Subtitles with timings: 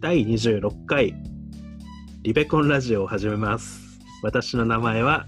[0.00, 1.12] 第26回
[2.22, 3.98] リベコンラジオを始めます。
[4.22, 5.26] 私の名前は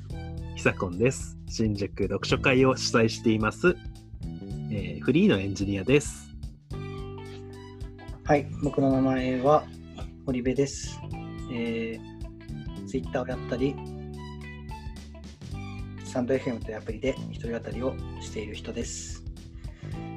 [0.54, 1.36] ひさこんです。
[1.48, 3.76] 新宿読書会を主催しています、
[4.70, 6.32] えーフリーのエンジニアです。
[8.22, 9.64] はい、僕の名前は
[10.24, 11.00] 堀部です。
[11.52, 13.74] えー、ツイッターをやったり、
[16.04, 19.24] スタンド FM というアプリで一人語りをしている人です。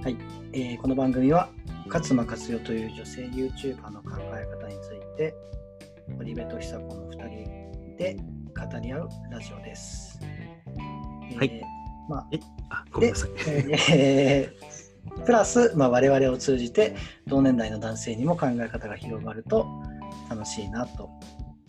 [0.04, 0.18] はい、
[0.52, 1.50] えーこの番組は
[1.88, 5.36] 勝間勝代という女性 YouTuber の考え方について、
[6.18, 8.18] 堀部と久子の2人で
[8.56, 10.20] 語り合うラジオです。
[11.38, 13.30] はいえーまあえ、あ、ごめんなさい。
[13.92, 14.84] えー
[15.26, 16.96] プラス、まあ、我々を通じて
[17.28, 19.68] 同年代の男性にも考え方が広がると
[20.30, 21.10] 楽しいなと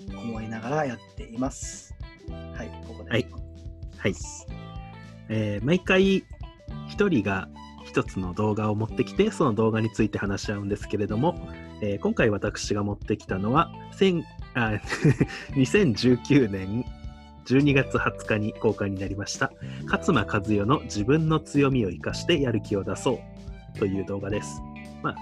[0.08, 1.94] 思いながらやっています。
[2.54, 3.10] はい、ここで。
[3.10, 3.26] はい
[3.98, 4.14] はい。
[5.28, 6.24] えー毎回
[6.88, 7.48] 一人が
[7.94, 11.48] 一つの動画を持ってきて、その動画について話し合うんですけれども、
[11.80, 13.70] えー今回私が持ってきたのは、
[14.54, 14.80] あ
[15.54, 16.84] 2019年
[17.44, 19.52] 12月20日に公開になりました、
[19.84, 23.20] 勝間和代の自分の強みを生かしてやる気を出そ
[23.76, 24.60] うという動画です。
[25.00, 25.16] まあ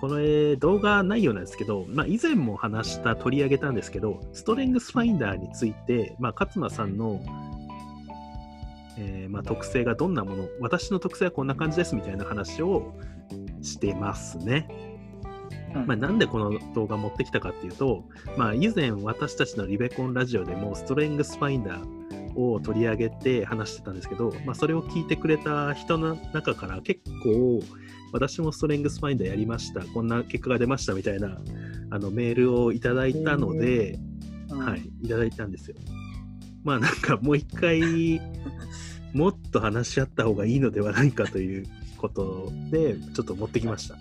[0.00, 7.20] この、動画内容なんですけど、まあ、以前も話した、取り上げたんですけど、ストレングスファインダーについて、まあ、勝間さんの
[9.00, 12.94] えーまあ、特性がどんなもの私の特性はこんな感じですみたいな話を
[13.62, 14.68] してますね。
[15.74, 18.04] うんまあ、なんでこの動画持ってきたかっていうと、
[18.36, 27.60] まあ、以前私たちのリベコンラジオでもストレングスファインダーを取り上げて話してたんですけど、まあ、それを聞いてくれた人の中から結構
[28.12, 31.38] 私もストレングスファインダーやりましたこんな結果が出ましたみたいな
[31.90, 33.98] あのメールをいただいたので、
[34.50, 35.76] うんはい、いただいたんですよ。
[36.64, 37.80] まあなんかもう一回
[39.12, 43.94] もっと話し合った方がいいのではないかということでちょっと持ってきました。
[43.94, 44.00] は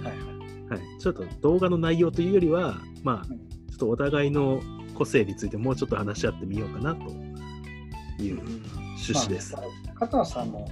[0.00, 0.02] い。
[0.04, 0.34] はい。
[0.70, 3.38] はい、ちょっと動画の内容というよりは、まあうん。
[3.70, 4.62] ちょっとお互いの
[4.94, 7.02] 個性についてもうちょっと話し合ってみようかなと
[8.22, 9.52] いう趣旨です。
[9.54, 9.62] ま
[9.94, 10.70] あ、片野さんも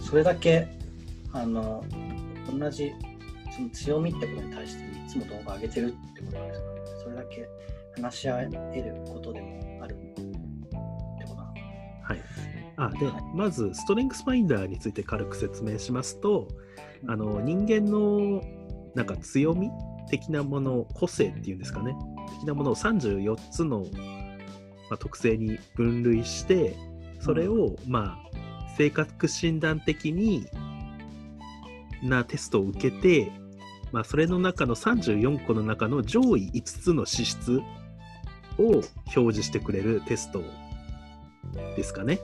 [0.00, 0.66] それだけ
[1.32, 1.84] あの
[2.58, 2.92] 同じ
[3.54, 6.52] その強みってことに対していつも動画上げてるってことですから、ね、
[7.04, 7.48] それだけ
[8.02, 8.50] 話し合える
[9.12, 10.22] ことでもあるってこ
[10.70, 11.42] となのか
[12.02, 12.18] はい、
[12.86, 16.48] あでまずストレングスファインダーについて軽く説明しますと
[17.08, 18.42] あの人間の
[18.94, 19.70] なんか強み
[20.08, 21.94] 的なもの個性っていうんですかね。
[22.38, 23.84] 的なものを34つの、
[24.88, 26.76] まあ、特性に分類して
[27.20, 28.30] それを、まあ
[28.80, 30.46] 性格診断的に
[32.02, 33.30] なテストを受けて、
[33.92, 37.60] まあ、それの中の34個の中の上位5つの資質
[38.58, 40.42] を表示してくれるテスト
[41.76, 42.20] ですかね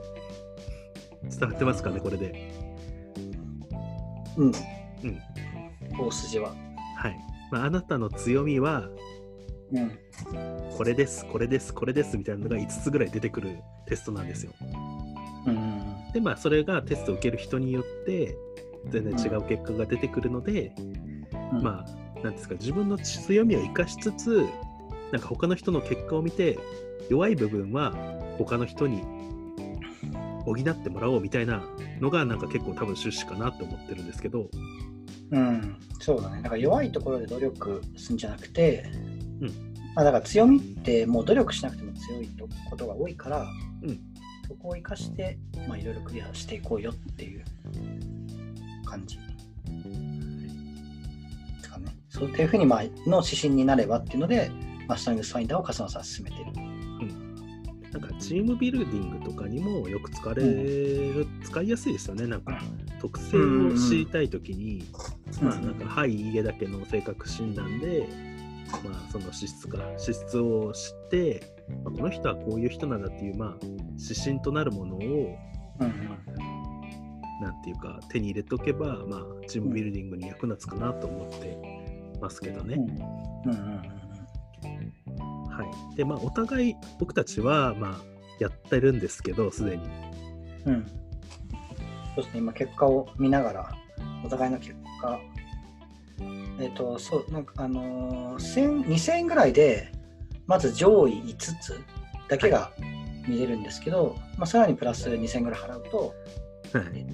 [1.30, 2.50] 伝わってますかねこれで
[4.36, 4.52] うん。
[5.04, 5.20] うん
[5.98, 6.54] 大筋は。
[6.96, 7.16] はい、
[7.50, 8.88] まあ、あなたの強みは
[9.72, 9.98] うん。
[10.76, 14.52] これですこれですこれですみたいなのが5つぐらい出てくるテストなんですよ
[15.46, 16.12] うん。
[16.12, 18.36] でまあそれがテストを受ける人によって
[18.88, 20.72] 全然違う結果が出てくるので、
[21.52, 24.46] うん、まあなんですか自分の強みを生かしつつ
[25.12, 26.58] なんか他の人の結果を見て
[27.08, 27.92] 弱い部分は
[28.38, 29.02] 他の人に
[30.54, 31.62] 補ってもらおうみたいな
[32.00, 34.48] のがなんか結構多分趣旨かなって思ってるんですけど、
[35.30, 36.42] うん、そうだね。
[36.42, 38.90] だから弱いところで努力するんじゃなくて、
[39.40, 39.48] うん
[39.94, 43.46] まあ、だから強みってもう努力しなくても強いとことが多いから、
[43.82, 44.00] うん
[44.46, 47.44] そこを生かして、まあ、いろいろクリアしていこうよっていう
[48.84, 49.18] 感じ。
[49.18, 49.22] で
[51.62, 51.92] すかね。
[52.08, 54.50] そうっていうふうに、まあ、の指針になればっていうので、
[54.86, 56.44] まあ、ストリングスファインダーを笠野さん進めてる。
[57.98, 62.26] なんかチームビルディングとかにもよく使われる、使いやすいですよね。
[62.26, 62.60] なんか
[63.00, 64.84] 特性を知りたいときに、
[65.40, 68.06] まあなんかはいいいえだけの性格診断で、
[68.84, 73.66] まあ、その資質か資質を知って、まあ、この人はこういう人なんだっていう、まあ、
[73.98, 76.16] 指針となるものをうんうん。
[77.40, 82.76] なんていうか手に入れておけば、まあ、チームビルディングに役立つかなと思ってますけどね。
[83.46, 84.05] うんうん
[85.96, 88.00] でまあお互い僕たちは、まあ、
[88.38, 89.84] やってるんですけどすでに。
[90.66, 91.06] うんうん
[92.16, 93.76] そうですね、今結果を見ながら、
[94.24, 95.20] お互いの結果、
[96.58, 99.92] えっ、と、そう、なんかあのー、1000 2000円ぐらいで、
[100.46, 101.78] まず上位5つ
[102.28, 102.72] だけが
[103.28, 106.14] 見れるんですけど、まあ、さらにプラス2000円ぐらい払うと、
[106.72, 107.06] はい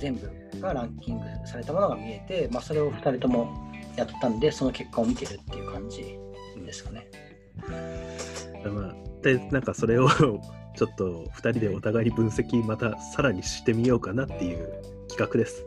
[0.00, 6.18] 全部がランキングされたものが見えて、まあ、それを2人ともやったんで、その結果を見てるっていう感じ
[6.56, 7.06] ですかね。
[7.56, 10.08] まあ、でなんかそれを
[10.76, 14.68] ちょっと2人でお互いに分析またさらにしてみようかなっていう
[15.08, 15.64] 企画です。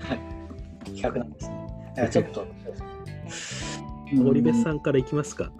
[0.00, 0.90] はい。
[0.96, 2.08] 企画なんですね。
[2.10, 2.46] ちょっと、
[4.12, 4.62] 森部ん。
[4.62, 5.52] さんからいきますか。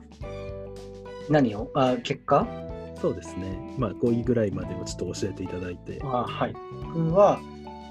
[1.30, 1.70] 何を？
[1.74, 2.46] あ結果？
[3.00, 3.58] そうですね。
[3.78, 6.00] まあ、5位ぐらいまでをちょっと教えていただいて。
[6.02, 6.54] あはい。
[6.94, 7.38] 僕は、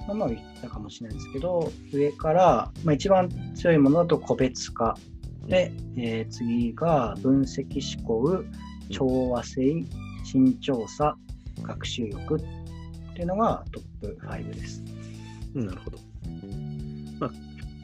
[0.07, 4.97] まあ、まあ言ったかもしれないんですけど、上から、まあ、一番強いものだと個別化。
[5.47, 8.43] で、えー次が分析思考、
[8.89, 9.85] 調和性、
[10.23, 11.17] 慎重さ、
[11.61, 14.83] 学習力っていうのがトップ5です。
[15.55, 15.97] うん、なるほど。
[17.19, 17.31] まあ、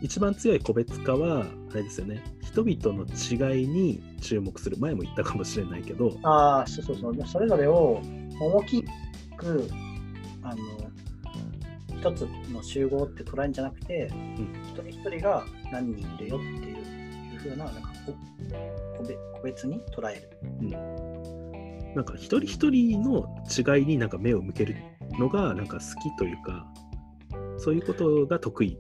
[0.02, 2.22] 一番強い個別化は、あれですよね。
[2.42, 4.78] 人々の違いに注目する。
[4.78, 7.16] 前も言ったかもしれないけど、ああ、そうそうそう。
[7.16, 8.02] でそれぞれを
[8.40, 8.84] 大き
[9.38, 9.70] く、
[10.42, 10.62] あの、
[11.98, 14.12] 一つの集合って捉えるんじゃなくて、
[14.74, 16.71] 一人一人が何人いるよって
[17.48, 18.14] いういうふうな、なんかこ
[18.98, 21.02] 個別個別に捉える。
[21.96, 24.76] なんか一人一人の違いになんか目を向ける
[25.20, 26.66] のがなんか好きというか、
[27.58, 28.78] そういうことが得意。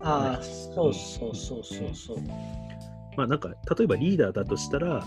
[0.00, 2.18] ああ、そうそうそうそうそう。
[3.16, 5.06] まあなんか、例えばリーダーだとしたら、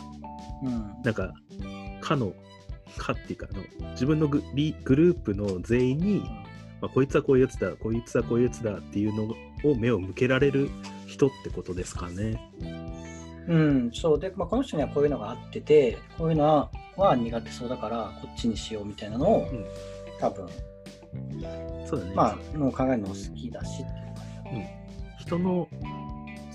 [0.64, 1.04] うん。
[1.04, 1.34] なんか、
[2.02, 2.34] かの、
[2.98, 6.20] かっていうかあの、自分のグリグループの全員に、
[6.82, 9.24] まあ、こいつはこういうやつだ、こいつはこういうやつだっていうの
[9.72, 10.70] を目を向けられる
[11.20, 12.40] 人ってことですかね。
[13.48, 19.66] うん、そうで、まあ、この人にはこういうのがあってて、こういうのはは苦手そうだから、こっちにしようみたいなのを、うん
[20.20, 20.48] 多分、
[21.88, 22.14] そうだね。
[22.14, 24.80] まあ、もう考えるの好きだしっていう感じだと
[25.20, 25.68] 人の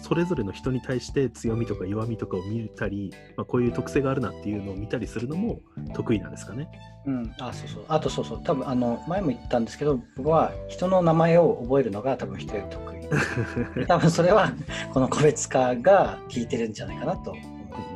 [0.05, 5.63] それぞれの人に対して強みとか弱みとかを見たり、まあ、こういう特性があるなっていうのを見たりするのも
[5.95, 6.69] 得意なんですかね。
[7.07, 7.85] うん、あそうそう。
[7.89, 8.43] あとそうそう。
[8.45, 13.01] 多分あの前も言ったんですけど僕は人の名前を覚えるのが多分人より得意。
[13.89, 14.53] 多分それは
[14.93, 17.41] この個別化が効いてるんじゃないかなと思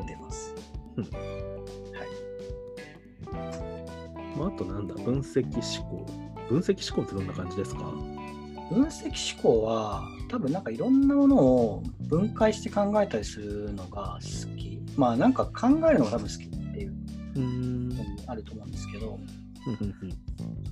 [0.05, 0.55] ってます、
[0.96, 1.05] うん。
[1.05, 1.14] はい。
[4.38, 5.44] まあ、あとなんだ、分析
[5.82, 6.06] 思考。
[6.49, 8.18] 分析思考ってどんな感じですか？
[8.70, 14.81] 分析思考は多分なんかいろんなものを分解して考えたりするのが好き。
[14.97, 16.94] まあなんか考えるのが多分好きっていう。
[17.41, 19.19] のもあると思うんですけど。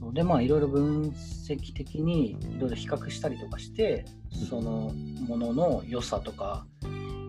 [0.00, 0.14] そう。
[0.14, 4.04] でまあいろいろ分析的にいろいろ比較したりとかして
[4.48, 4.92] その
[5.28, 6.66] ものの良さとか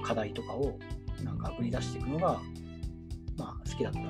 [0.04, 0.78] 課題とかを
[1.24, 2.40] なんか売り出していくのが
[3.38, 4.06] まあ好きだったり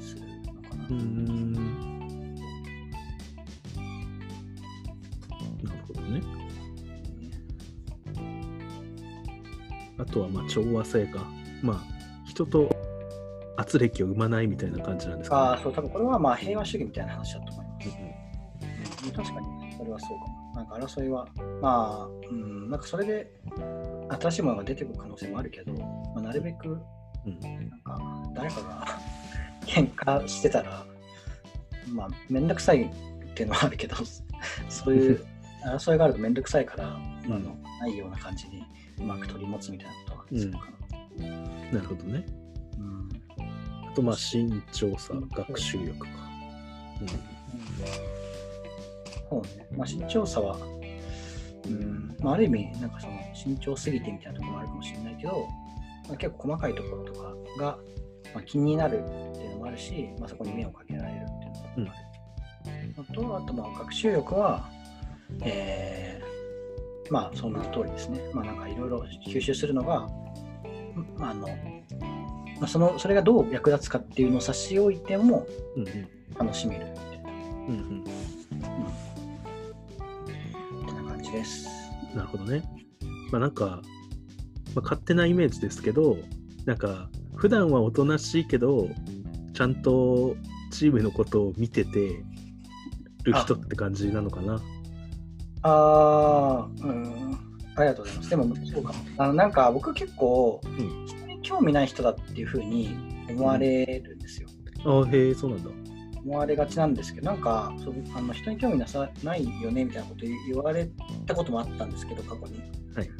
[0.00, 0.22] する
[0.52, 0.76] のか。
[0.76, 1.77] な
[9.98, 11.26] あとはまあ調和性か。
[11.62, 12.70] まあ人と
[13.56, 17.88] 圧力を生まないみたいな感じなんですか、ああそう多分これはまあ平和主義みたいな話だと思います。
[17.88, 18.14] ね。
[19.04, 20.38] うん確かにそれはそうかも。
[20.54, 21.28] なんか争いは
[21.60, 23.30] まあ、うん、なんかそれで
[24.20, 25.78] 新しいものが出てくる可能性もあるけど、ま
[26.16, 26.78] あ、なるべくうん
[27.26, 28.86] うんなんか誰かが
[29.66, 30.84] 喧嘩してたら、
[31.92, 32.88] まあ、めんどくさいっ
[33.34, 33.96] ていうのはあるけど、
[34.68, 35.24] そういう
[35.64, 38.64] 争いがあるとめんどくさいから、うんあのないような感じに
[39.00, 41.26] うまく取り持つみたいなことはするかな。
[41.72, 42.24] なるほどね。
[42.78, 43.08] うん
[43.88, 46.06] あとまあ慎重さ、学習力か。
[49.28, 49.66] そうね。
[49.76, 50.56] まあ、慎重さは、
[51.66, 55.46] うんまあ、ある意味、なんかその慎重すぎてみたいなところもあるかもしれないけど、
[56.08, 57.78] まあ、結構細かいところとかが、
[58.34, 61.26] まあ、気になるっていうのもあるし、まあ、そこに目をかけられるっ
[61.74, 62.08] ていうのもある。
[62.96, 64.68] あと、あとまあ学習力は、
[65.42, 66.17] えー
[67.10, 68.20] まあそんな通りですね。
[68.32, 70.08] まあなんかいろいろ吸収するのが、
[71.18, 75.46] うんあの、まあ、そのそれがどう役立つかっていうのを差し置いても
[75.76, 77.30] うんうん楽しめるみたいな。
[77.68, 78.04] うん
[80.86, 81.68] こんな感じです。
[82.12, 82.62] うん、なるほどね。
[83.30, 83.82] まあなんか、
[84.74, 86.16] まあ、勝手なイメージですけど、
[86.64, 88.88] なんか普段はおとなしいけど、
[89.54, 90.36] ちゃんと
[90.70, 92.24] チームのことを見てて
[93.24, 94.60] る人って感じなのかな。
[95.62, 97.38] あー、うん、
[97.76, 98.30] ありがとうございます。
[98.30, 98.98] でも、そうかも。
[99.18, 102.96] あのなんか僕結構、ん人に興味ない人だっていうふうに
[103.30, 104.48] 思われるんですよ。
[104.84, 105.70] ああ、へえ、そうなんだ。
[106.24, 110.88] 思われがちなんですけど、なんかそうあの人に興味なさないよねみたいなこと言われ
[111.26, 112.60] たこともあったんですけど、過去に。
[112.94, 113.10] はい。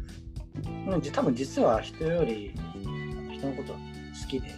[0.89, 2.53] うんじ多分実は人より
[3.33, 3.79] 人のことは
[4.21, 4.55] 好きで、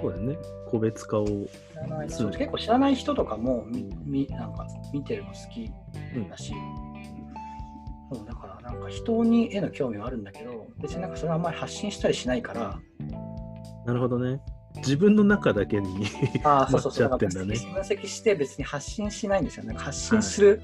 [0.00, 0.38] そうだよね。
[0.70, 1.26] 個別化を。
[1.26, 5.70] 結構知らない人とかもみみなんか見てるの好き
[6.14, 6.54] うんだし、
[8.14, 12.78] そうだからなんか人にへの興味はあるんだけど別になんかそれはあんまり発信したりしないから
[13.86, 14.40] なるほどね。
[14.76, 16.06] 自分の中だけに。
[16.44, 20.62] ああそうそうそうなっちゃってんだね分析して別に発信しないんですよなんか発信する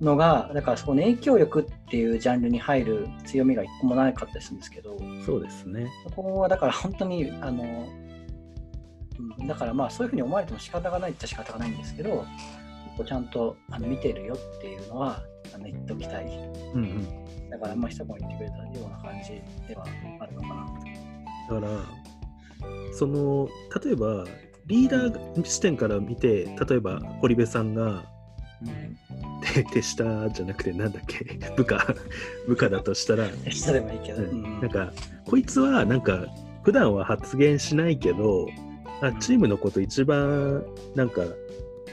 [0.00, 5.88] のが、だからそこの影響力っていうジャンルに入る強みが一個もなかったりするんですけどそうですね。
[6.08, 7.88] そこはだから本当にあの、
[9.38, 12.24] うん、だからまあそういうふうに思われても仕方がないっちゃ仕方がないんですけど
[12.86, 15.22] 結構ちゃんとあの見てるよっていうのは
[15.60, 16.26] あの言っておきたい。
[16.74, 17.50] うんうん。
[17.50, 19.84] だから、まあ、一言言ってくれたような感じでは
[20.20, 21.60] あるのかな。
[21.60, 23.48] だから、その、
[23.84, 24.24] 例えば、
[24.66, 28.04] リーダー視点から見て、例えば、堀部さんが、
[29.54, 31.24] て手下じゃなくて、なんだっけ、
[31.56, 31.94] 部下、
[32.46, 34.42] 部下だとしたら、手下でもいいけど、ううん。
[34.42, 34.92] んなんか、
[35.26, 36.26] こいつは、なんか、
[36.62, 38.46] 普段は発言しないけど、
[39.00, 40.62] あチームのこと一番、
[40.94, 41.22] なんか、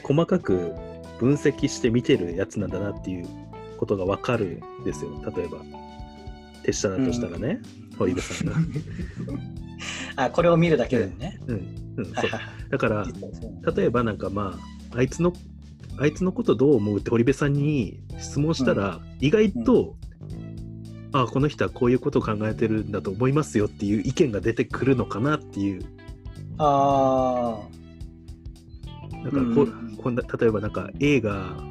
[0.03, 0.73] 細かく
[1.19, 3.27] 分析して見てるやつなんだなっていう
[3.77, 5.11] ことがわかるんですよ。
[5.35, 5.59] 例えば、
[6.63, 7.61] 手下だとしたらね、
[7.97, 8.53] 堀部さんが。
[10.25, 11.39] あ、これを見るだけでね。
[11.47, 11.55] うん、
[11.97, 12.15] うん、そう。
[12.15, 12.69] はいはいはい。
[12.71, 13.05] だから、
[13.75, 14.59] 例えばなんかま
[14.91, 15.33] あ、あいつの、
[15.99, 16.99] あいつのことどう思う？
[16.99, 19.95] って堀部さんに質問したら、意外と、
[21.13, 25.81] あこの人はこういうことを考えてるんだと思いますよっていう意見が出てくるのかなっていう、
[26.57, 27.57] あ
[29.23, 29.97] なんかこ,、うん。
[29.97, 31.63] こんな例えばなんか映画、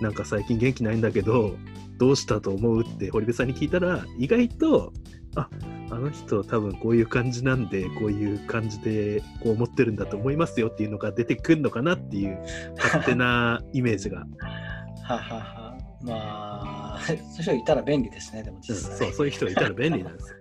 [0.00, 1.56] なんか最近元気ないんだけど、
[1.98, 4.92] どうしたと思うって堀部さんに聞いたら、意外と、
[5.34, 5.50] あ
[5.90, 12.38] あの人多分こういう感じなんで、こういう感じでこう思ってるんだと思いますよっていうのが出てくるのかなっていう
[12.76, 14.24] 勝手なイメージが。
[15.08, 15.66] あ、ははは。
[16.02, 18.96] まあ、そういう人いたら便利ですね、でもうん実際。
[18.96, 20.36] そう、そういう人がいたら便利なんですよ。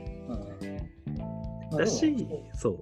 [1.78, 2.78] だしそう。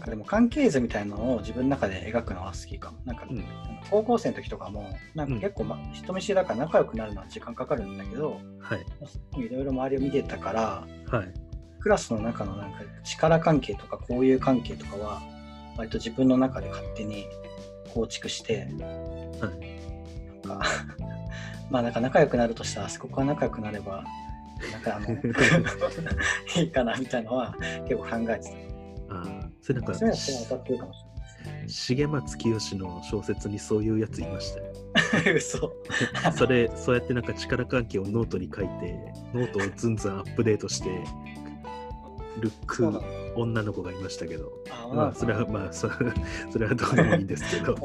[0.00, 2.98] なんかでも関係図みたいなのを自分の中で描くのは好きかも。
[3.04, 3.44] なんか、うん
[3.90, 8.86] 高校生の時とかも、なんか結構、ま人見知りだから仲良くなるのは時間かかるんだけど、はい。
[9.40, 10.86] いろいろ周りを見てたから、
[11.18, 11.34] はい。
[11.80, 15.20] クラスの中のなんか力関係とか交友関係とかは、
[15.76, 17.26] 割と自分の中で勝手に
[17.92, 19.50] 構築して、なん
[20.42, 20.62] か、
[21.70, 24.04] まあなんか仲良くなるとしたら、あそこは仲良くなれば、
[24.72, 25.08] なんかあの、
[26.56, 27.54] いいかなみたいなのは
[27.88, 28.70] 結構考えてた。
[29.14, 29.98] ああ、それなんか、
[31.66, 35.30] 重松清の小説にそういうやついました。
[35.32, 35.72] 嘘。
[36.36, 40.90] それ、そうやってなんか力関係をノートに書いて、ノートをずんずんアップデートして
[42.40, 43.04] るそうなの
[43.36, 45.88] 女の子がいましたけど、あまあ、それは、まあ、そ
[46.50, 47.76] それはどうでもいいんですけど、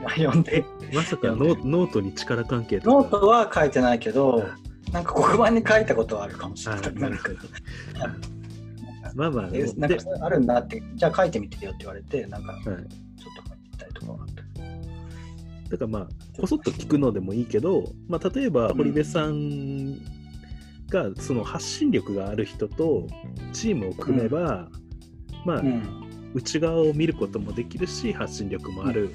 [0.00, 0.64] まあ、読んで。
[0.92, 2.96] まさかノノートに力関係とか？
[2.96, 4.44] ノートは書いてないけど、
[4.92, 6.84] なんか黒板に書いたことはあるかもしれない。
[6.86, 8.33] あなるほど
[9.14, 14.42] まあまあ、えなんでかあるんだって、じゃあ書いてみてよって言われて、なんかちょっはいと書いてみたりとかはあった。
[15.70, 16.08] だからまあ、
[16.40, 19.98] こそっと聞くのでもいいけど、まあ、例えば堀部さん
[20.88, 23.06] がその発信力がある人と
[23.52, 24.68] チームを組めば、
[25.44, 26.04] まあ、うん。
[26.34, 29.14] 内側を見ることもできるし、発信力もある、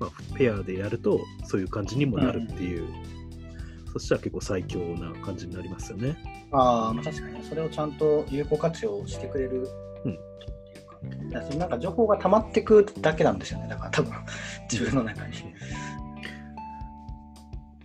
[0.00, 2.88] まあ、ペアでやるとそういう感じにもなるっていう、
[3.98, 6.16] そしたら結構最強な感じになりますよね。
[6.52, 9.68] ああ、まあ確かに、それをちゃんと有効活用してくれる
[10.04, 10.18] うん
[11.30, 14.12] なんか情報が溜まってくだけなんですよね、だから多分、
[14.70, 15.34] 自分の中に。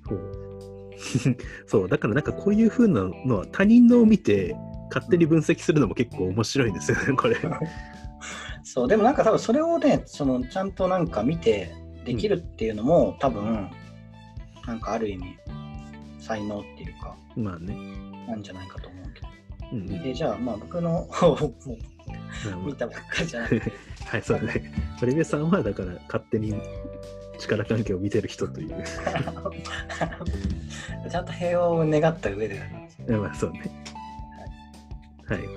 [0.07, 0.41] そう
[1.67, 4.55] そうだからなんかこういう風なのは他人のを見て
[4.93, 7.37] 勝手に分析するのも結構面白いんですよね、 これ。
[8.63, 11.73] そう、でもなんか多分それをね、そのちゃんとなんか見て
[12.05, 13.69] できるっていうのも、多分、
[14.67, 15.37] なんかある意味、
[16.31, 17.75] 才能っていうか、まあね。
[18.25, 19.27] なんじゃないかと思うけど。
[19.73, 21.53] うんうんえじゃあ、まあ僕の方をも
[22.65, 23.73] 見たばっかりじゃなくて、
[24.07, 24.73] はい、そうだね。
[24.99, 26.53] 堀部さんはだから勝手に
[27.37, 28.83] 力関係を見てる人という。
[31.09, 32.61] ちゃんと平和を願った上で
[33.07, 33.63] だまあそうね。
[35.25, 35.37] はい。
[35.39, 35.47] はい。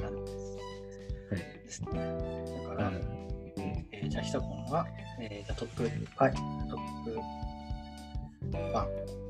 [1.39, 1.89] ですね。
[2.65, 2.93] だから、あ
[3.93, 4.87] えーじゃあ、ひとこんは、
[5.21, 5.89] えーじゃあトップ5、
[6.69, 7.21] トップ
[8.51, 9.24] 1から、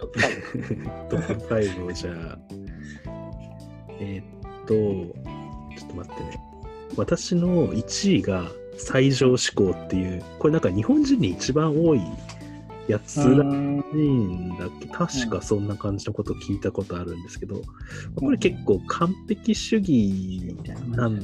[0.00, 1.08] トップ5。
[1.08, 2.38] トップ5をじゃあ、
[4.00, 4.74] えーっと、
[5.78, 6.40] ちょっと待ってね。
[6.96, 12.00] 私の1位が最上志向っていう、これなんか日本人に一番多い
[12.88, 17.62] やつらしいんだっけ確かそんな感じのことを聞いたことあるんですけど、
[18.14, 20.54] これ結構完璧主義
[20.90, 21.20] ななん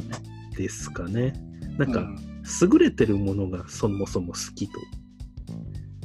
[0.57, 1.35] ですかね。
[1.79, 4.73] なんか、うん優れてるものがそもそも好きと。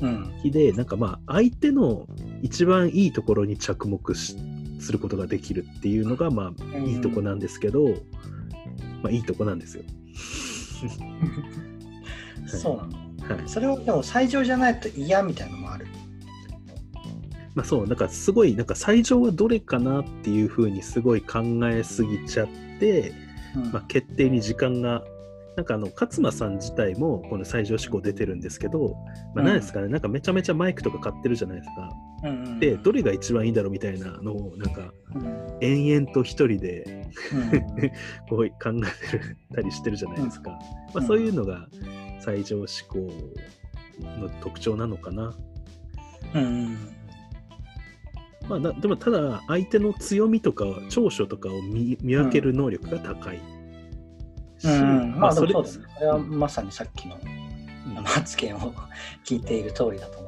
[0.01, 0.31] うん。
[0.37, 2.05] 好きで、なんかまあ、相手の
[2.41, 4.37] 一番いいところに着目し
[4.79, 7.89] することができるっていうのが、まあ、いいとこなんですけど、
[9.01, 9.83] まあ、いいとこなんですよ。
[12.47, 12.83] そうな
[13.27, 13.35] の？
[13.35, 13.49] はい。
[13.49, 15.87] それをでも最上じゃないと嫌みたいなのもある？
[17.55, 22.47] まあそう、なんかすごい、なんか最上はどれかなっていうふうにすごい考えすぎちゃっ
[22.79, 23.13] て、
[23.55, 25.03] うんまあ、決定に時間が、
[25.57, 28.95] なんかあの勝間さん自体もこの最上志向出てるんですけど、
[29.33, 31.89] まあ、何ですかね、なんかめちゃめちゃマイクとか買ってるじゃないですか。
[32.23, 37.89] うんうんで、どれが一番いいんだろうみたいなのを、なんかうん延々と一人でうん
[38.29, 40.51] こう考えてるたりしてるじゃないですか。
[40.51, 40.57] ま
[40.95, 41.67] あ、うんそういうのが
[42.19, 43.09] 最上志向
[44.19, 45.33] の特徴なのかな。
[46.35, 46.77] うん。
[48.47, 53.56] まあ、なでもただ相手の強みとか長所とかを見見分ける能力が高いし、
[54.63, 55.85] うん、まあでもそうだそね。
[55.95, 57.17] これはまさにさっきの
[58.03, 58.73] 発言を
[59.25, 60.27] 聞いている通りだと思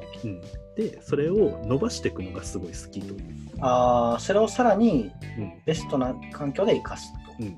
[0.76, 3.20] でそれを伸ばしていくのがすごい好きという、
[3.60, 7.18] ああ、それをさらにうんベストな環境で生かすと。
[7.40, 7.56] うん、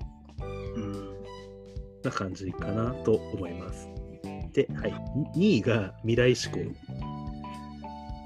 [0.77, 1.13] うん。
[2.03, 3.89] な感じかなと思います。
[4.53, 4.95] で、はい、
[5.37, 6.59] 2位が未来志向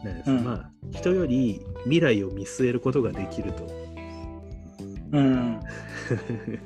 [0.05, 0.31] なんです。
[0.31, 3.86] うんまあ人より未来を見据えることができると。
[5.13, 5.61] うん。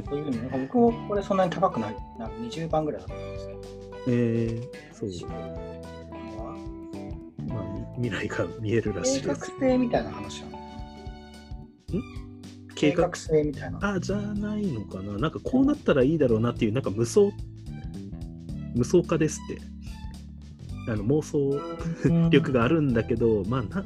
[0.08, 3.60] そういうふうに、なんか僕もこれそんなに高くない、なんか20番ぐらいだったんですけど。
[4.08, 5.10] えー、そう、
[7.48, 7.64] まあ、
[7.98, 9.52] み未来が見えるらし計画いです。
[9.60, 10.58] 性みたいな話なの
[12.74, 13.10] 計画？
[13.10, 13.94] 計画性みたいな。
[13.94, 17.32] あじゃないのかななんかこうなったらいいだろうなっていうなんか無双？
[18.74, 19.60] 無双化ですって
[20.90, 21.60] あの妄想
[22.30, 23.84] 力があるんだけど、まあな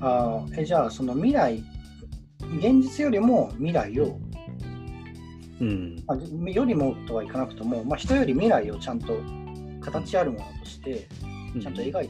[0.00, 1.62] あーえじゃあその未来
[2.58, 4.18] 現実よりも未来を、
[5.60, 6.02] うん。
[6.08, 6.16] あ
[6.50, 9.20] よりもとはいかなくとも、まあ、人より未来をちゃんと
[9.80, 11.06] 形あるものとして
[11.60, 12.08] ちゃんと描いてるっ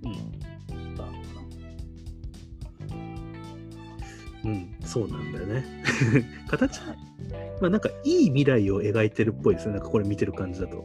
[0.00, 1.28] ていううんことなのか
[4.44, 5.64] うん、そうなんだよね。
[6.48, 6.98] 形な、はい
[7.60, 9.74] まあなんかいい未来を描いてるっぽいですね。
[9.74, 10.84] なんかこれ見てる感じだと。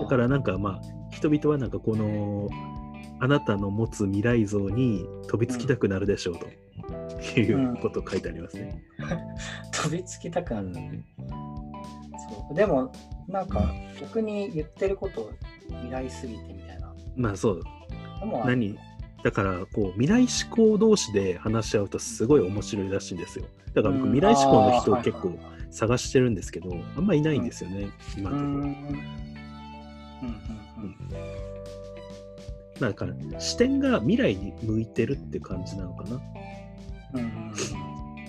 [0.00, 2.48] だからなんかまあ人々はなんかこの
[3.20, 6.46] あなたの持つ未来像に飛びつきたくなるでしょうと。
[7.40, 8.82] いうことを書いてありますね。
[9.72, 10.72] 飛びつきたくなる、
[12.28, 12.54] そう。
[12.54, 12.92] でも
[13.28, 15.32] なんか逆に言ってること
[15.68, 16.94] 未来すぎてみたいな。
[17.16, 17.62] まあそう。
[18.44, 18.78] 何？
[19.22, 23.46] だからこう未来志向同士で話し合うとすごい面白いらしいんですよ。
[23.74, 24.12] だから僕うん。
[24.14, 25.38] 未来志向の人を結構
[25.70, 29.25] 探してるんですけどあんまいないんですよね、今うのところ。
[32.84, 36.20] んうんから視点が未来に向いてるって感じなのかな。
[37.14, 37.54] うんうん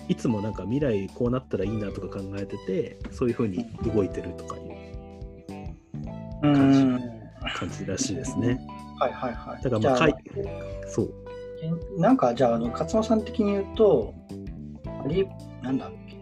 [0.08, 4.62] いつもなんか未来こうなったらいいなとか考えててそういうふうに動いてるとかいう
[6.44, 7.18] うん感じうん
[7.54, 8.58] 感じらしいですね。
[8.98, 9.62] はいはいはい。
[9.62, 10.08] だからまあ
[10.88, 11.14] そう。
[11.62, 14.14] えなんかじゃあ、あの勝野さん的に言うと、
[15.02, 15.26] 割
[15.62, 16.16] なんだっけ、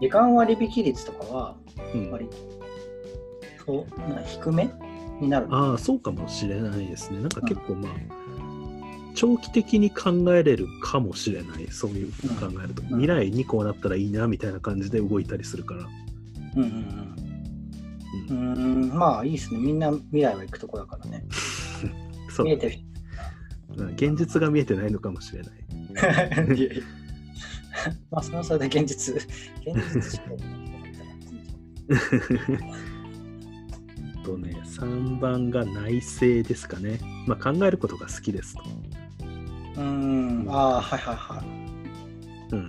[0.00, 1.56] 時間割引率とかは、
[1.94, 2.36] うん、割と、
[3.64, 4.70] そう、な低め
[5.20, 5.48] になる。
[5.48, 7.20] のああそうかもしれないですね。
[7.20, 7.92] なんか結構まあ
[9.14, 11.68] 長期的に考えれるかもしれない。
[11.70, 12.86] そういうふうに考えると、ん。
[12.86, 15.86] 未来にこうなったらいいなみたいな感じで動いたりするから。
[16.56, 17.16] うんうん
[18.28, 18.38] うん。
[18.48, 19.60] うーん、まあいいですね。
[19.60, 21.24] みんな未来は行くとこだからね。
[22.30, 22.46] そう。
[22.46, 22.78] 見えてる
[23.94, 26.54] 現実が見えてないのかもしれない。
[26.56, 26.82] いやいや。
[28.10, 29.24] まあ、それはそれで現実、現
[29.94, 31.10] 実思考の人だ
[31.94, 32.89] ったらい
[34.24, 36.98] とね3番が内政ですかね。
[37.26, 38.62] まあ考えることが好きですと。
[39.76, 41.44] うーん、ああ、はいはいはい。
[42.54, 42.68] うん、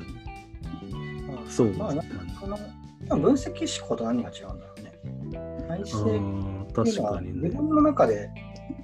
[1.28, 1.74] まあそう。
[1.74, 2.58] まあ、なんかこの
[3.10, 4.92] 多分分析思考と何が違うんだろうね。
[5.68, 7.58] 内あ政確かにね自。
[7.58, 8.30] 分の中で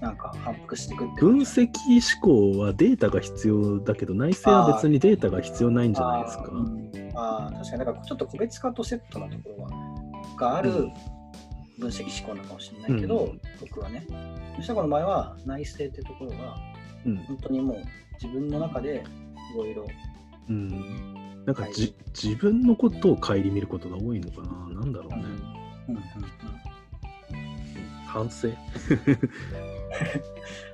[0.01, 1.67] なんか反復していくって分析
[2.21, 6.51] 思考はデータが必要だけど内政は別にデータが必要ないんじゃないですか。
[7.15, 9.69] ああー確かに、だからちょっと個別化とセットなところは
[10.37, 10.93] があるうん
[11.77, 13.41] 分析思考なのかもしれないけど、うん。
[13.59, 14.05] 僕はね。
[14.55, 16.57] そしたらこの場合は内政っていうところが
[17.05, 17.17] うん。
[17.17, 17.77] 本当にもう
[18.21, 19.03] 自分の中で
[19.53, 19.87] いろいろ
[20.49, 24.79] うん、なんかじ、自分のことを顧みることが多いのかな。
[24.79, 25.17] なんだろうね。
[25.89, 25.95] うん。
[25.95, 26.03] うんうん
[28.07, 28.49] 反省？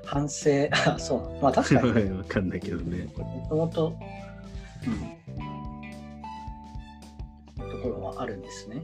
[0.05, 1.41] 反省、 あそう。
[1.41, 3.07] まあ確かに、ね、 わかんないけどね。
[3.17, 3.97] もともと、
[7.57, 8.83] うん、ところはあるんですね。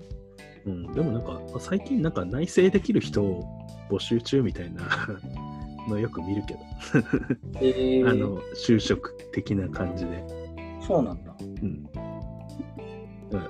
[0.65, 3.45] うん、でもなんか、最近なんか内政できる人を
[3.89, 4.83] 募集中みたいな
[5.87, 6.59] のよく見るけど、
[7.61, 10.23] えーあの、就職的な感じで。
[10.85, 11.35] そうなんだ。
[11.41, 11.89] うん。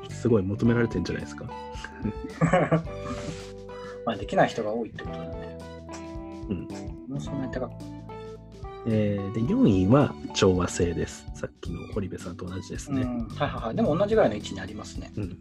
[0.10, 1.46] すごい求められてんじゃないですか。
[4.06, 5.58] まあできない人が多いってことだよね。
[6.50, 6.68] うん。
[7.08, 7.72] もうそんなに高く。
[8.88, 11.26] えーで、4位は調和性です。
[11.36, 13.02] さっきの堀部さんと同じですね。
[13.02, 13.76] うん、はいはいはい。
[13.76, 15.12] でも同じぐらいの位置にありますね。
[15.16, 15.38] うん。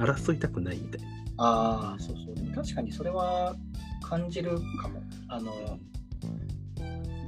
[0.00, 1.08] 争いたくないみたいな。
[1.38, 2.54] ああ、そうそう。
[2.54, 3.56] 確かにそれは
[4.02, 5.02] 感じるかも。
[5.28, 5.78] あの、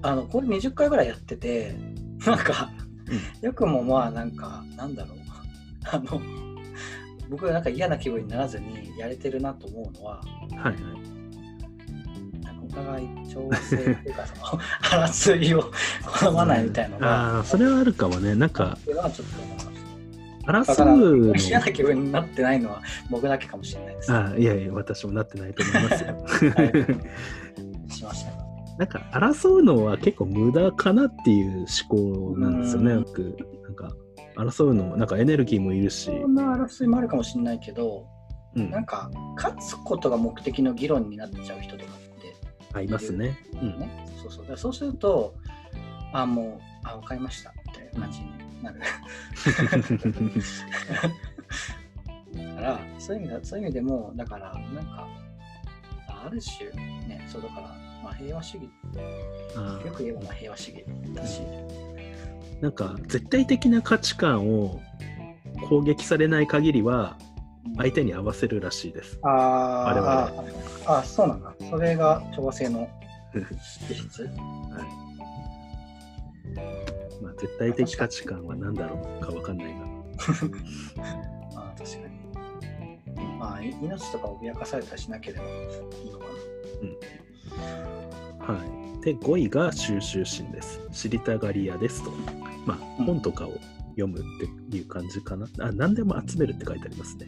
[0.02, 1.74] あの、これ20回ぐらいやってて、
[2.26, 2.70] なんか、
[3.40, 5.18] よくもまあなんか、なんだろう。
[5.84, 6.20] あの、
[7.30, 10.74] 僕がなんか嫌な気分にならずにやれてるなと思うのは、はいはい。
[12.44, 14.62] なんかお互い調和性っていうか、その
[15.06, 15.70] 争いを
[16.20, 18.34] 好まないみたいなのが、ああ、それはあるかもね。
[18.34, 19.28] なんか、っていうのはちょっ
[19.64, 19.71] と
[20.46, 21.66] 争う嫌の。
[21.66, 24.12] な気分になってないのは僕だけかもしれないです。
[24.12, 26.16] ああ、いやいや、私もなってないと思いますよ。
[26.56, 28.42] はいしましたが。
[28.78, 33.36] なんか争うのは結構無駄かなっていう思考なんですよね、うん僕。
[33.62, 33.92] なんか
[34.36, 38.06] 争うのも、なんかエネルギーもいるし、そんな争いもあるかもしれないけど、
[38.54, 42.34] うんなんか勝つことが目的の議論になっちゃう人とかって
[42.74, 43.38] あいますね。
[43.54, 43.78] うん。
[43.78, 45.34] ね、そうそうそうすると、
[46.12, 48.80] あ、もう、あ、わかりましたみたいな感じになる。
[52.34, 55.08] だから、そういう意味だそういう意味でも、だから、なんか、
[56.08, 56.70] あある種、
[57.08, 57.68] ね、そうだから、
[58.02, 58.70] まあ、平和主義、
[59.56, 61.42] あよく言えばまあ平和主義だし、
[62.60, 64.80] なんか絶対的な価値観を
[65.68, 67.18] 攻撃されない限りは
[67.76, 69.18] 相手に合わせるらしいです。
[69.22, 70.32] あ我々あ
[70.86, 71.54] ああ、そうなんだ。
[71.70, 72.88] それが調和性の
[73.88, 74.28] 資質
[74.70, 74.86] まあ、
[77.42, 79.80] 絶対的価値観は何だろうかわかんないが。
[81.56, 81.96] あ あ、確か
[83.16, 83.38] に。
[83.38, 85.48] まあ、い命とか脅かされたりしなければい
[86.06, 86.26] いのか
[88.38, 88.54] な。
[88.54, 88.64] は
[89.00, 89.04] い。
[89.04, 90.80] で、5位が収集心です。
[90.92, 92.12] 知りたがり屋ですと。
[92.64, 93.54] まあ、うん本とかを
[93.96, 94.22] 読むっ
[94.70, 95.48] ていう感じかな。
[95.58, 97.26] あ、何でも集めるって書いてありますね。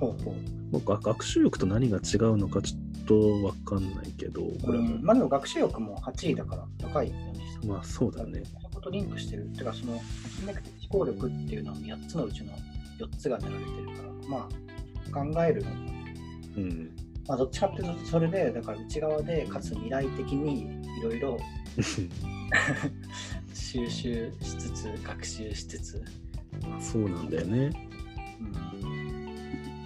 [0.00, 0.34] ほうほう。
[0.72, 4.94] もうが学習欲と何が違うのかちょっとわかんないけど、これも。
[4.94, 7.34] うんまあでも学習力も8位だから高いよね。
[7.66, 8.42] まあ、そうだね。
[8.84, 9.44] とリンクしてる。
[9.56, 10.00] てか、その、
[10.38, 12.52] 戦略的思考力っていうのは8つのうちの
[13.00, 15.76] 4つが狙われてるから、まあ、考えるのも、
[16.56, 16.90] うん。
[17.26, 20.64] まあ、どっちかっていうと、それで、だから内側で、かつ未来的に
[20.98, 21.38] いろいろ
[23.54, 26.02] 収集しつつ、学習しつつ、
[26.80, 27.70] そうなんだよね。
[28.40, 28.86] う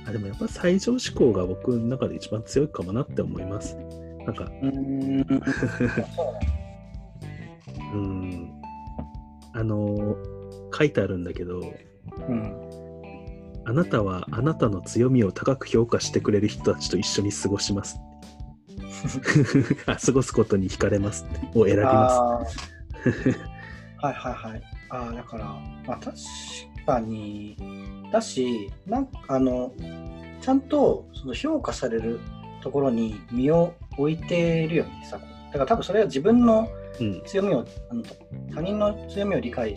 [0.04, 3.76] ん、あでもやっぱ最上志向が僕の中で一番強いかもなって思います。
[4.26, 5.26] なんか、うーん。
[7.94, 8.57] うん。
[9.54, 10.16] あの、
[10.76, 11.60] 書いてあるんだけど、
[12.28, 12.68] うん。
[13.64, 18.00] あなたはあなたの強みを高く評価してくれる人たちと一緒に過ごします。
[19.86, 23.48] あ過ごすことに惹かれますを選びまあー
[24.00, 24.62] はいはいはい。
[24.90, 25.44] ああ、だから、
[25.86, 26.16] まあ確
[26.86, 27.56] かに、
[28.12, 29.72] だし、なんかあの、
[30.40, 32.20] ちゃんとその評価される
[32.62, 35.20] ところに身を置いてるよね、さ。
[35.48, 36.68] だから多分それは自分の。
[37.26, 38.02] 強みを、あの
[38.52, 39.76] 他人の強みを理解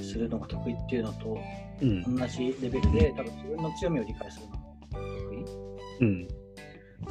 [0.00, 1.38] するのが得意っていうのと
[1.82, 2.16] うん。
[2.16, 6.28] 同じレベルで、多分自分の強みを理解するのも得意うん。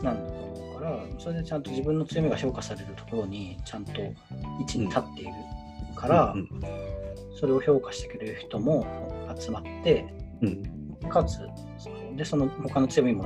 [0.04, 5.32] なんだと思うから、それでちゃんと自分の強みが評価されるところにちゃんと位置に立っている
[5.96, 6.50] から、うん
[7.40, 8.86] それを評価してくれる人も
[9.40, 10.06] 集まって、
[10.42, 11.10] うん。
[11.10, 11.40] かつ、
[11.78, 13.24] そので、その他の強みも、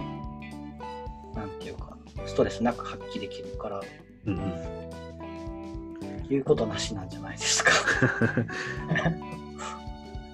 [1.33, 3.81] なんていうか、ストレスなく発揮できるから、
[4.25, 4.35] うん。
[4.35, 6.27] うん。
[6.29, 7.71] 言うことなしなんじゃないですか。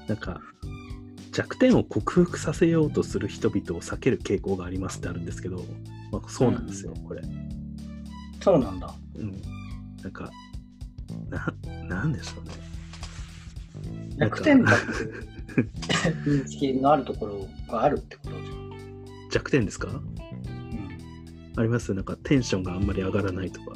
[0.08, 0.42] なんか、
[1.32, 5.64] 弱点を克服させようとする人々を避ける傾向がありますってあるんですけど、
[6.12, 7.22] まあ、そうなんですよ、これ。
[8.42, 8.94] そうなんだ。
[9.16, 9.42] うん。
[10.02, 10.32] なんか、
[11.30, 12.52] な、なんでしょうね。
[14.18, 14.84] 弱点だって
[16.30, 18.38] 認識のあるところがあるってことじ
[19.32, 19.88] 弱点ですか？
[19.90, 19.96] ゃん。
[19.96, 20.19] うん
[21.56, 23.74] ありますなんかテンションがあんまり上がらないとか。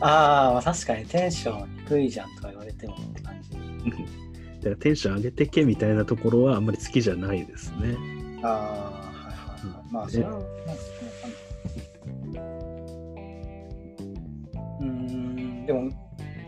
[0.00, 3.50] ああ、まあ確かにテンション低いじゃんとか言われてもって感じ。
[4.60, 7.96] だからテンション上げてけみたいなところはあんまり好きじゃないですね。
[8.42, 9.92] ああ、はいはいはい。
[9.92, 10.38] まあ、それは、
[14.80, 15.90] うーん、でも、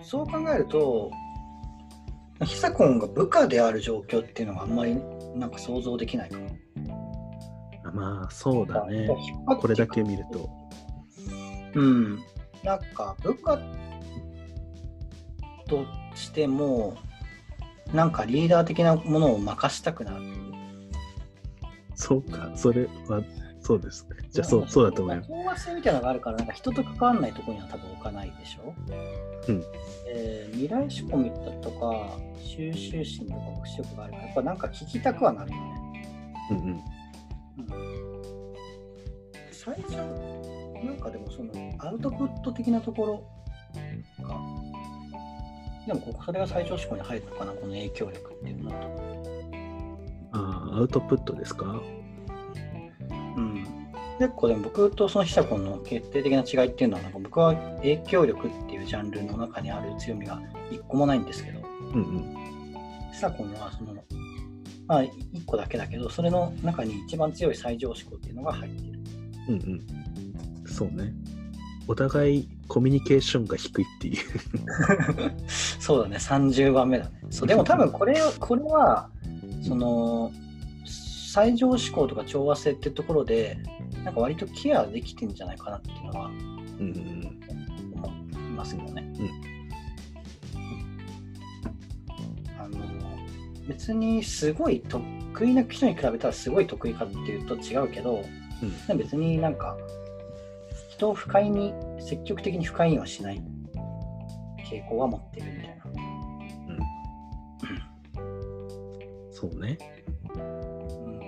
[0.03, 1.11] そう考えると、
[2.45, 4.97] ヒサコンが部下である状況っていうのがあんまり
[5.35, 6.49] なんか想像できないかも。
[7.89, 9.09] あまあそうだね。
[9.47, 10.49] これだけ見ると。
[11.75, 12.19] うん。
[12.65, 13.59] なんか部下
[15.67, 16.97] としても、
[17.93, 20.25] なんかリーダー的なものを任したくなる。
[21.95, 23.23] そうか、それは
[23.61, 24.17] そうですね。
[24.31, 25.31] じゃあそうそうだと思います。
[25.31, 28.75] 飽和性みたいなのがあるから、なんか人と関わらないところには多分置かないでしょ？
[29.49, 29.63] うん
[30.09, 35.63] えー未来仕込みだとか、収集心とか学習力があるから、やっぱなんか聞きたくはなるよね。
[36.51, 36.81] うんうん。
[37.59, 37.67] うん、
[39.53, 39.97] 最初、
[40.85, 43.25] なんかでもそのアウトプット的なところ
[44.25, 44.39] が、
[45.87, 48.77] でもここそれが最上志向に入るのかな、この影響力っていうのと。
[50.33, 51.81] ああ、アウトプットですか？
[53.37, 53.65] うん、
[54.19, 60.41] 結構でも僕とそのヒサコンの決定的な違いっていうのはなんか僕は影響力っていうジャンルの中にある強みが
[60.71, 62.35] 一個もないんですけどうんうん。
[63.13, 63.95] ヒサコンはその
[64.89, 68.99] まあ一個だけだけどそれの中に一番強い最上志向っていうのが入ってる
[69.49, 70.67] うんうん。
[70.67, 71.13] そうね。
[71.87, 74.17] お互いコミュニケーションが低いっていう。
[75.49, 79.11] そうだね30番目だねそうでも多分これをこれは
[79.63, 80.33] その
[80.85, 83.59] 最上志向とか調和性っていうところで
[84.05, 87.39] なんか割とケアできてんじゃないかなっていうのはうんうん
[87.95, 89.13] 思いますよね。
[89.19, 89.58] あ
[93.69, 98.25] 別にすごい得意な人に比べたらすごい得意かっていうと違うけど、
[98.89, 99.77] うん別になんか
[100.89, 103.41] 人を不快に積極的に不快にはしない
[104.69, 105.79] 傾向は持ってるみたいな。
[109.31, 109.79] そうね。
[110.35, 111.21] うん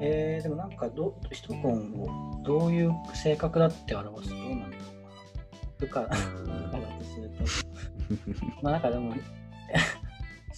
[0.00, 5.08] えーでもなんかどヒトコンをどういう性格だって表すとどうなんだろうな。
[5.78, 7.44] 部下部下だとすると。
[8.62, 9.14] まあなんかでも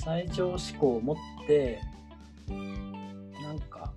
[0.02, 1.80] 最上思考を持って
[2.48, 3.92] なんか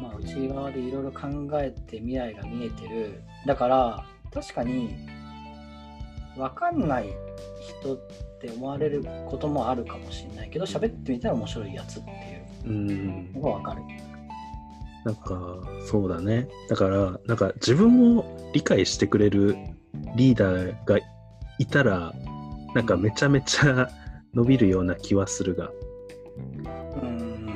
[0.00, 3.22] まあ内側でいろいろ考えて未来が見えてる。
[3.46, 4.96] だから確かに
[6.36, 7.06] 分かんない
[7.80, 7.98] 人っ
[8.40, 13.32] て思われることもあるかもしれないけど喋ってみたら面白いやつっていううん。
[13.34, 13.82] のが分かる。
[15.04, 16.48] なんかそうだね。
[16.68, 19.56] だからなんか自分を理解してくれる
[20.16, 20.98] リーダーが
[21.58, 22.12] いたら
[22.74, 23.88] なんかめちゃめちゃ
[24.34, 25.70] 伸びるような気はするが。
[27.02, 27.48] うん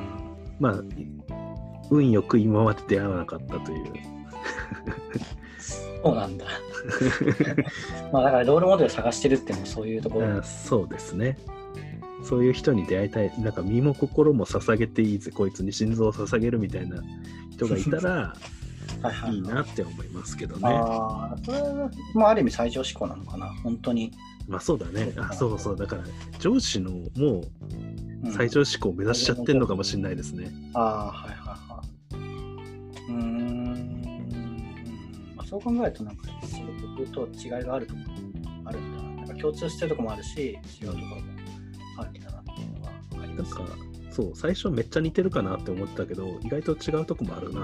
[0.60, 0.82] まあ
[1.90, 3.84] 運よく今まで出会わなかったという。
[5.58, 6.44] そうなんだ。
[8.12, 10.38] まあだからロールモデル探してるっていうのもそういうところ。
[10.38, 11.38] あそうですね。
[12.22, 13.32] そういう人に出会いたい。
[13.40, 17.02] なんか身も心も捧げていいぜこいつに心臓を捧げるみたいな
[17.50, 18.34] 人がいたら
[19.02, 20.62] はいはいなって思いますけどね。
[20.64, 24.12] ああ、それは、まあ、ある意味最上志向なのかな、本当に。
[24.48, 26.04] まあそうだねあそうそうだから
[26.38, 27.42] 上司のもう
[28.24, 30.50] うん最上志向を目指しちゃってんのかもしれないですね。
[30.74, 31.38] ああ、はいはい
[31.72, 33.12] はい。
[33.12, 34.02] うーん、
[35.37, 36.62] まあ、そう考えると、なんか仕
[37.06, 39.08] 事と違いがあるところもあるんだな。
[39.12, 41.16] なんか共通してるところもあるし、違うところも
[41.98, 43.54] あるんだなっていうのが分かります。
[43.54, 43.76] なんか
[44.11, 47.61] そう最初めっちゃ似てるかなって思ったけど意外と違うとこもあるな。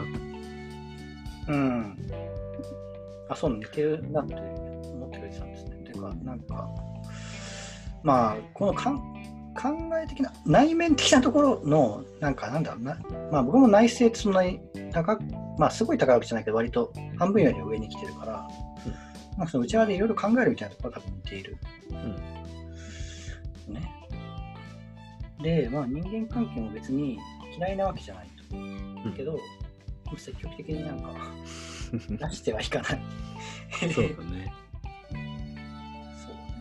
[1.48, 1.98] うん。
[3.28, 4.73] あ、そう、似てるなって思っ
[6.08, 6.68] か、なんか、
[8.02, 8.98] まあ、このかん
[9.54, 9.70] 考
[10.02, 12.98] え的な、内面的なところの、なんか、なんだろうな、
[13.30, 14.60] まあ、僕も内政ってそんなに
[14.92, 15.22] 高く、
[15.58, 18.48] まあ、すごい高いわけじゃないけど、割と半分よりは上に来てるから、
[19.36, 21.56] なんかその内側でいろいろ考えるみたいなところが多分似ている。
[23.68, 23.90] ね。
[25.42, 27.18] で、まあ、人間関係も別に
[27.56, 28.56] 嫌いなわけじゃないと。
[28.56, 29.38] うんけど、
[30.16, 31.14] 積極的になんか、
[32.28, 33.02] 出してはいかない。
[33.92, 34.52] そうだね。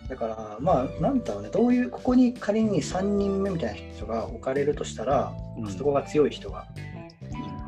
[0.09, 6.65] だから、まあ、なんだろうね、どういう、ここに仮に3人目みたいな人が置かれるとしたら、うんそこが強い人が、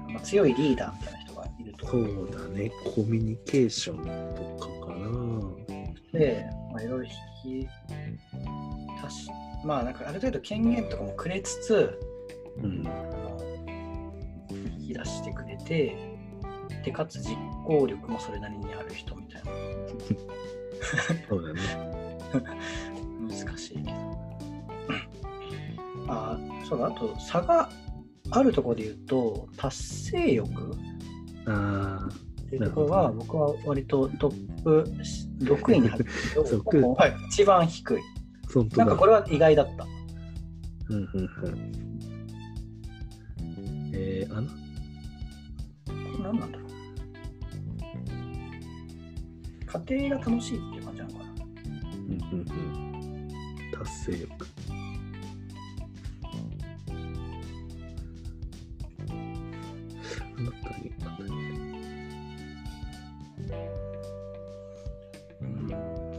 [0.09, 1.87] まあ、強いリーダーみたいな人がいると。
[1.87, 4.03] そうだねコミュニケーション
[4.35, 6.19] とかかな。
[6.19, 7.13] で、まあ、いろいろ
[7.45, 7.69] 引き
[9.05, 9.29] 足し、
[9.63, 11.99] まあ、なんかある程度権限とかもくれつつ、
[12.57, 12.87] うん
[14.79, 15.97] 引き出してくれて、
[16.83, 19.51] で、かつ実行力もそれなりにある人みたいな。
[21.27, 22.04] そうだね。
[22.41, 23.89] 難しいけど。
[26.07, 27.69] あ、そうだ、あと差が
[28.31, 29.77] あるところで言うと、達
[30.11, 30.75] 成欲？
[31.47, 32.07] あ
[32.45, 34.83] っていうところは、僕は割とトップ
[35.43, 38.01] 6位に入ってるけど、はい、一番低い。
[38.77, 39.85] なんかこれは意外だった。
[40.89, 41.71] うんうんうん。
[43.93, 44.47] えー、あの？
[44.47, 44.53] こ
[45.87, 46.69] れ何なんだろう。
[49.87, 50.59] 家庭が楽しい
[52.31, 52.45] うんうん。
[53.71, 54.31] 達成欲。
[60.37, 61.29] あなたに、あなたに。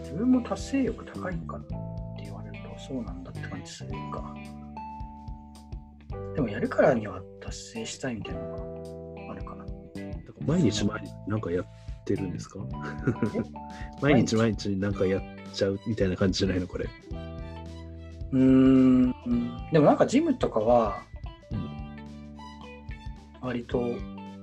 [0.01, 1.75] 自分も達成欲高いかって
[2.23, 4.35] 言われるとそうなんだって感じするか。
[6.35, 8.56] でもやるからには達成したいみたいなの。
[10.47, 11.67] 毎日毎日なんかやっ
[12.05, 12.61] てるんですか？
[14.01, 16.67] 毎日毎日なんかやっちゃうみたいな感じじゃないの？
[16.67, 16.87] これ。
[18.33, 19.15] うーん。
[19.73, 20.99] でもなんかジムとかは
[21.53, 22.37] うん
[23.41, 23.81] 割と、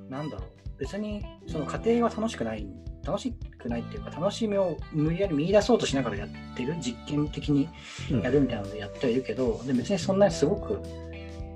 [0.10, 0.80] なんだろう。
[0.80, 2.68] 別にその家庭は楽しくない、
[3.06, 7.70] 楽しくないっていうか楽しみを無理やり見出そうとしながらやってる、実験的に
[8.12, 10.80] うんやるみたいなのでやってはいるけど、で別にそんなにすごく、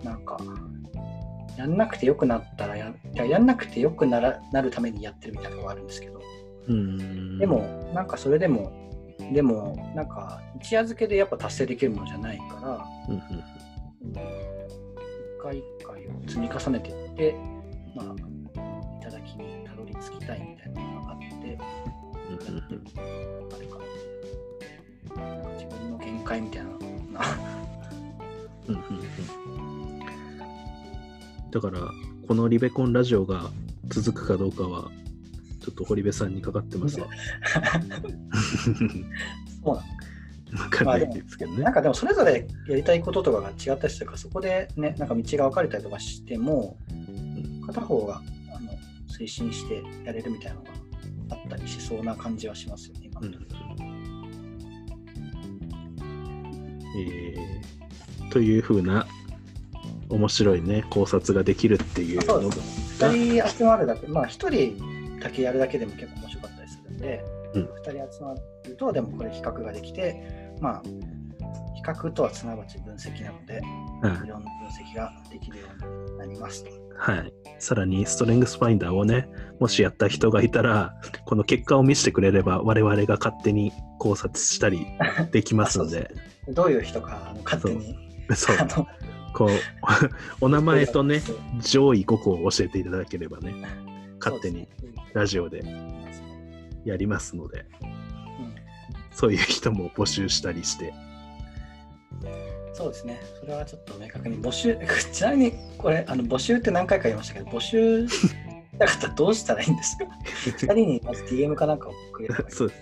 [0.04, 0.38] なんか、
[1.58, 6.22] やんなくてよくなったらや、いややんなくてよくならなるためにやってるみたいなのがあるんですけど、
[6.68, 7.40] うん。
[7.40, 8.72] で、も、なんかそれでも、
[9.34, 13.22] でも、なんか、一夜漬けでやっぱ達成できるものじゃないから、うんうん、
[14.12, 14.20] 一
[15.42, 17.36] 回一回を積み重ねていって、
[17.96, 18.06] まあ、
[19.00, 21.58] いただきにたどり着きたいみたいなのがあって、
[23.56, 23.80] あれか
[25.16, 25.54] な。
[25.54, 26.86] 自分の限界みたいなのが。
[28.68, 28.76] うん。
[28.76, 28.82] うん。
[29.72, 29.77] うん
[31.60, 31.92] だから、
[32.28, 33.50] このリベコンラジオが
[33.88, 34.92] 続くかどうかは、
[35.62, 37.08] ちちょっと堀部さんにかかってますわ。
[37.52, 37.60] そ
[39.74, 39.84] うなの。
[40.64, 41.62] わかんないですけどね。
[41.62, 46.78] なんかでもそれぞれやりたいこととかが違ったりするから、そこでね、なんか道が分かれたりとかしても、
[47.66, 48.22] 片方が
[48.56, 48.72] あの
[49.10, 50.72] 推進してやれるみたいなのが
[51.32, 53.46] あったりしそうな感じはしますよね、今のとこ
[56.98, 59.06] えーというふうな
[60.10, 67.64] 面白いね考察ができるっていうのそうですが2人集まるだけ、まあ1人だけやるだけでも結構面白かったりするんで、うん。
[67.64, 70.84] 2人集まると、でもこれ比較ができて、まあ、
[71.76, 76.72] 比較とはすなわち分析なので、はいいろんな分析ができるようになりますと。
[77.00, 84.88] はい、さらにストレングスファインダーをねもしやった人がいたらこの結果を見せてくれれば我々が勝手に考察したり
[85.32, 86.12] できますんで。
[86.50, 87.96] どういう人かあの勝手に。
[88.36, 88.58] そう
[89.38, 89.50] こう
[90.42, 91.22] お名前とね
[91.62, 93.54] 上位5個を教えていただければね
[94.20, 94.68] 勝手に
[95.14, 95.64] ラジオで
[96.84, 98.56] やりますのでうん
[99.12, 100.94] そういう人も募集したりして。
[102.74, 103.20] そうですね。
[103.40, 104.78] それはちょっと明確に募集、
[105.12, 108.30] ちなみにこれ、あの募集って何回か言いましたけど、募集し
[108.78, 110.04] たかったらどうしたらいいんですか
[110.46, 112.82] ?2 人にまず DM かなんか送ればいいそうです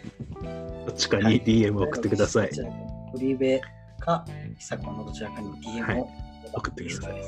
[0.88, 2.50] どっちかに DM を送ってください。
[2.50, 2.76] どちらか
[3.14, 3.62] フリーベ
[4.02, 4.26] か、
[4.58, 6.10] 久子のどちらかに DM を、
[6.54, 7.24] 送ってくださいはい。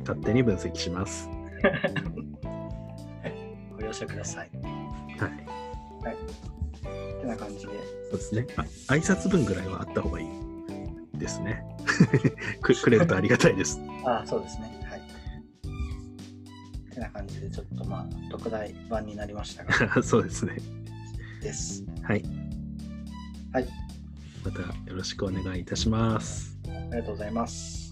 [0.00, 1.28] 勝手に分析します
[3.74, 4.50] ご了承ください。
[5.18, 5.28] は
[6.10, 6.16] い
[7.18, 7.72] ってな感じで。
[8.10, 10.28] そうですねあ挨拶文ぐらいはあった方がいい
[11.18, 11.64] ですね
[12.60, 14.80] くくれるとありがたいです あそうですね。
[14.88, 15.00] はい。
[15.00, 20.56] ってな感じで、ちょっとまあ、特大版になりましたが、そうですね
[21.42, 21.84] です。
[22.02, 22.22] はい
[23.52, 23.66] はい。
[24.44, 27.85] またよろしくお願いいたしますありがとうございます。